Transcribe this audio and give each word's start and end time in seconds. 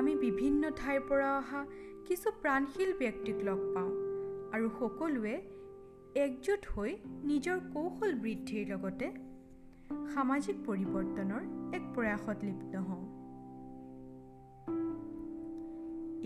আমি 0.00 0.12
বিভিন্ন 0.16 0.70
ঠাইৰ 0.70 1.00
পৰা 1.08 1.30
অহা 1.38 1.60
কিছু 2.08 2.30
প্ৰাণশীল 2.42 2.92
ব্যক্তিক 2.98 3.40
লগ 3.44 3.58
পাওঁ 3.74 3.90
আৰু 4.52 4.68
সকলোৱে 4.78 5.32
একজোট 6.14 6.68
হৈ 6.74 6.94
নিজৰ 7.24 7.58
কৌশল 7.74 8.14
বৃদ্ধিৰ 8.14 8.70
লগতে 8.72 9.10
সামাজিক 10.14 10.62
পৰিৱৰ্তনৰ 10.66 11.42
এক 11.76 11.84
প্ৰয়াসত 11.94 12.38
লিপ্ত 12.44 12.74
হওঁ। 12.88 13.04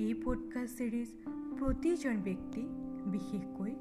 এই 0.05 0.15
পডকাষ্ট 0.25 0.79
ছিৰিজ 0.79 1.11
প্ৰতিজন 1.59 2.23
ব্যক্তি 2.23 2.63
বিশেষকৈ 3.07 3.73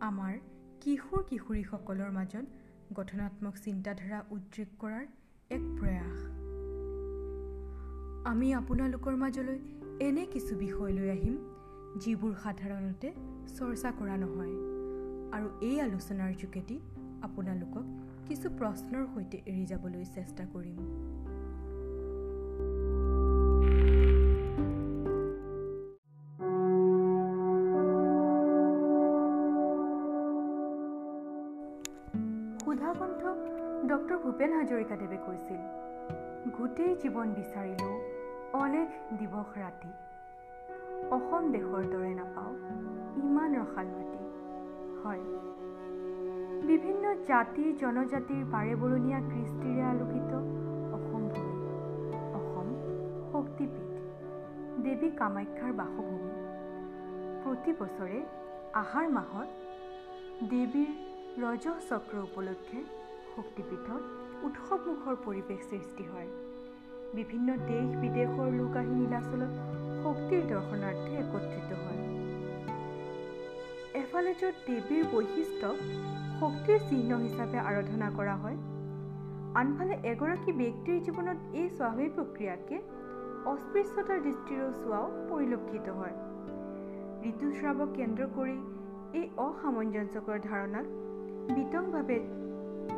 আমাৰ 0.00 0.38
কিশোৰ 0.80 1.26
কিশোৰীসকলৰ 1.30 2.10
মাজত 2.10 2.46
গঠনাত্মক 2.94 3.54
চিন্তাধাৰা 3.64 4.24
উদ্ৰেক 4.30 4.68
কৰাৰ 4.78 5.04
এক 5.50 5.62
প্ৰয়াস। 5.78 6.23
আমি 8.30 8.46
আপোনালোকৰ 8.58 9.16
মাজলৈ 9.22 9.58
এনে 10.06 10.22
কিছু 10.34 10.52
বিষয় 10.60 10.92
লৈ 10.98 11.08
আহিম 11.14 11.34
যিবোৰ 12.02 12.32
সাধাৰণতে 12.44 13.08
চৰ্চা 13.56 13.90
কৰা 13.98 14.16
নহয়। 14.22 14.54
আৰু 15.36 15.48
এই 15.68 15.76
আলোচনাৰ 15.86 16.32
যোগেদি 16.42 16.76
আপোনালোকক 17.26 17.84
কিছু 18.28 18.46
প্ৰশ্নৰ 18.58 19.04
সৈতে 19.12 19.38
এৰি 19.50 19.64
যাবলৈ 19.72 20.04
চেষ্টা 20.16 20.44
কৰিম। 20.54 20.78
সুধাকণ্ঠ 32.64 33.22
ডক্টৰ 33.90 34.16
ভূপেন 34.24 34.50
হাজৰিকাদেৱে 34.58 35.18
কৈছিল 35.26 35.60
গোটেই 36.56 36.92
জীৱন 37.02 37.28
বিচাৰিলেও 37.38 37.94
অলেখ 38.54 38.88
দিৱস 39.18 39.56
ৰাতি। 39.58 39.88
অসম 41.10 41.46
দেশৰ 41.52 41.86
দৰে 41.92 42.14
নাপাওঁ 42.14 42.52
ইমান 43.24 43.56
ৰসাল 43.56 43.86
মাটি। 43.86 44.20
হয়। 45.02 45.22
বিভিন্ন 46.66 47.14
জাতি 47.14 47.72
জনজাতিৰ 47.72 48.44
বাৰে 48.44 48.76
বৰণীয়া 48.76 49.20
কৃষ্টিৰে 49.20 49.82
আলোকিত 49.82 50.32
অসম 50.94 51.26
ভূমি। 51.28 51.56
অসম 52.34 52.70
শক্তিপীঠ 53.32 53.90
দেৱী 54.84 55.10
কামাখ্যাৰ 55.10 55.72
বাসভূমি। 55.72 56.32
প্ৰতি 57.42 57.72
বছৰে 57.72 58.22
আহাৰ 58.72 59.08
মাহত 59.08 59.48
দেৱীৰ 60.50 60.90
ৰজ 61.42 61.68
চক্ৰ 61.88 62.16
উপলক্ষে 62.18 62.80
শক্তিপীঠত 63.36 64.02
উৎসৱমুখৰ 64.42 65.16
পৰিৱেশ 65.24 65.70
সৃষ্টি 65.70 66.04
হয়। 66.04 66.53
বিভিন্ন 67.16 67.48
দেশ 67.66 67.86
বিদেশৰ 68.02 68.48
লোক 68.58 68.76
আহি 68.78 68.94
নীলাচলত 69.00 69.52
শক্তিৰ 70.04 70.42
দৰ্শনাৰ্থে 70.52 71.12
একত্ৰিত 71.22 71.70
হয়। 71.82 72.00
এফালে 74.00 74.32
য'ত 74.40 74.54
দেৱীৰ 74.68 75.04
বৈশিষ্ট্য 75.12 75.68
শক্তিৰ 76.40 76.78
চিহ্ন 76.88 77.18
হিচাপে 77.24 77.58
আৰাধনা 77.70 78.08
কৰা 78.18 78.34
হয় 78.44 78.58
আনফালে 79.60 79.98
এগৰাকী 80.12 80.52
ব্যক্তিৰ 80.60 80.96
জীৱনত 81.06 81.38
এই 81.60 81.68
স্বাভাৱিক 81.78 82.10
প্ৰক্ৰিয়াকে 82.16 82.76
অস্পৃশ্যতাৰ 83.52 84.18
দৃষ্টিৰেও 84.26 84.70
চোৱাও 84.80 85.06
পৰিলক্ষিত 85.30 85.86
হয়। 85.98 86.14
ঋতুস্ৰাৱক 87.30 87.94
কেন্দ্ৰ 87.98 88.24
কৰি 88.38 88.56
এই 89.18 89.24
অসামঞ্জস্যকৰ 89.46 90.38
ধাৰণাক 90.48 90.86
বিতংভাৱে 91.56 92.18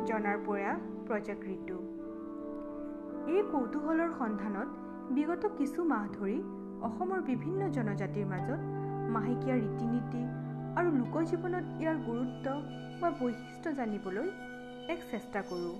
জনাৰ 0.09 0.37
প্ৰয়াস 0.45 0.81
প্ৰজেক্ট 1.07 1.43
ঋতু 1.55 1.77
এই 3.27 3.41
কৌতূহলৰ 3.51 4.11
সন্ধানত 4.19 4.69
বিগত 5.15 5.43
কিছু 5.57 5.83
মাহ 5.83 6.03
ধৰি 6.11 6.35
অসমৰ 6.87 7.21
বিভিন্ন 7.21 7.67
জনজাতিৰ 7.69 8.25
মাজত 8.25 8.59
মাহেকীয়া 9.15 9.55
ৰীতি 9.63 9.85
নীতি 9.93 10.21
আৰু 10.79 10.89
লোকজীৱনত 10.99 11.65
ইয়াৰ 11.81 11.97
গুৰুত্ব 12.07 12.45
বা 13.01 13.09
বৈশিষ্ট্য 13.21 13.73
জানিবলৈ 13.73 14.27
এক 14.93 14.99
চেষ্টা 15.11 15.41
কৰোঁ। 15.49 15.75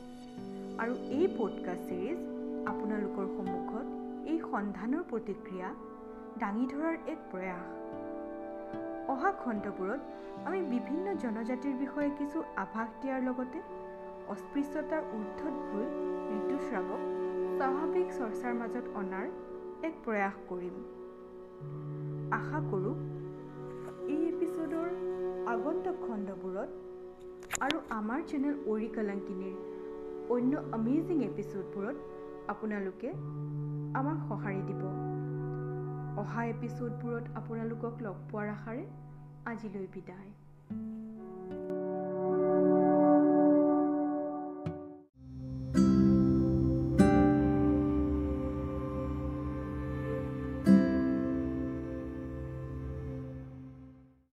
আৰু 0.82 0.94
এই 1.18 1.28
পডকাষ্ট 1.38 1.88
ছিৰিজ 1.90 2.20
আপোনালোকৰ 2.68 3.26
সন্মুখত 3.36 3.86
এই 4.32 4.40
সন্ধানৰ 4.52 5.04
প্ৰতিক্ৰিয়া 5.12 5.70
দাঙি 6.40 6.66
ধৰাৰ 6.68 6.96
এক 7.14 7.20
প্ৰয়াস। 7.32 7.68
অহা 9.10 9.32
খণ্ডবোৰত 9.44 10.02
আমি 10.46 10.60
বিভিন্ন 10.74 11.16
জনজাতিৰ 11.24 11.76
বিষয়ে 11.84 12.10
কিছু 12.20 12.44
আভাস 12.64 12.90
দিয়াৰ 13.02 13.22
লগতে 13.24 13.60
অস্পৃশ্যতাৰ 14.28 15.04
ঊৰ্ধত 15.16 15.56
ভুল 15.70 15.86
ঋতুস্ৰাৱক 16.40 17.17
স্বাভাৱিক 17.58 18.10
চৰ্চাৰ 18.14 18.54
মাজত 18.54 18.90
অনাৰ 18.94 19.26
এক 19.84 19.94
প্ৰয়াস 20.04 20.36
কৰিম। 20.50 20.76
আশা 22.32 22.60
কৰোঁ 22.66 22.92
এই 24.08 24.20
এপিছ'ডৰ 24.28 24.90
আগন্তুক 25.46 25.98
খণ্ডবোৰত 26.02 26.70
আৰু 27.62 27.80
আমাৰ 27.92 28.26
চেনেল 28.26 28.60
অৰি 28.68 28.90
কলাংকিনীৰ 28.94 29.56
অন্য 30.30 30.64
আমেজিং 30.72 31.24
এপিছ'ডবোৰত 31.24 31.98
আপোনালোকে 32.48 33.14
আমাক 33.96 34.18
সঁহাৰি 34.28 34.62
দিব। 34.64 34.82
অহা 36.22 36.44
এপিছ'ডবোৰত 36.50 37.36
আপোনালোকক 37.36 38.04
লগ 38.04 38.22
পোৱাৰ 38.28 38.52
আশাৰে 38.52 38.86
আজিলৈ 39.46 39.88
বিদায়। 39.94 40.30